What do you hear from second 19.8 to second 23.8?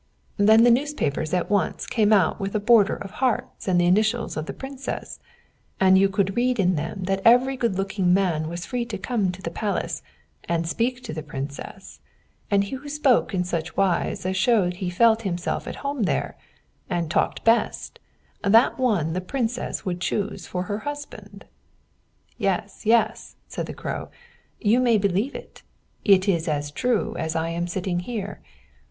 would choose for her husband. "Yes yes," said the